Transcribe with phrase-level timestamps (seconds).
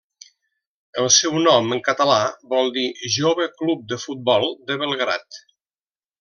[1.01, 2.15] El seu nom en català
[2.55, 5.41] vol dir Jove Club de Futbol de Belgrad.